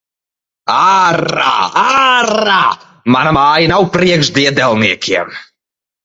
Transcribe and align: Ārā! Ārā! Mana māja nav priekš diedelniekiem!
Ārā! 0.75 1.49
Ārā! 1.81 2.61
Mana 3.15 3.33
māja 3.37 3.67
nav 3.73 3.85
priekš 3.97 4.31
diedelniekiem! 4.39 5.29